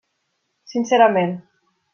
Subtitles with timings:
[0.71, 1.37] Sincerament.